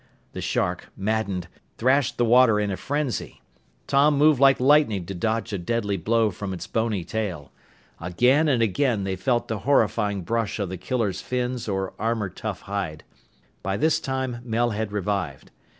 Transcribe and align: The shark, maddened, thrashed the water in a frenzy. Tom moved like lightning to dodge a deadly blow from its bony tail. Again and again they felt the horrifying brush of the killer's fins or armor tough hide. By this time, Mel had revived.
The 0.33 0.41
shark, 0.41 0.91
maddened, 0.97 1.47
thrashed 1.77 2.17
the 2.17 2.25
water 2.25 2.59
in 2.59 2.71
a 2.71 2.75
frenzy. 2.75 3.43
Tom 3.85 4.17
moved 4.17 4.39
like 4.39 4.59
lightning 4.59 5.05
to 5.05 5.13
dodge 5.13 5.53
a 5.53 5.59
deadly 5.59 5.95
blow 5.95 6.31
from 6.31 6.53
its 6.55 6.65
bony 6.65 7.03
tail. 7.03 7.51
Again 7.99 8.47
and 8.47 8.63
again 8.63 9.03
they 9.03 9.15
felt 9.15 9.47
the 9.47 9.59
horrifying 9.59 10.23
brush 10.23 10.57
of 10.57 10.69
the 10.69 10.77
killer's 10.77 11.21
fins 11.21 11.67
or 11.67 11.93
armor 11.99 12.29
tough 12.29 12.61
hide. 12.61 13.03
By 13.61 13.77
this 13.77 13.99
time, 13.99 14.39
Mel 14.43 14.71
had 14.71 14.91
revived. 14.91 15.51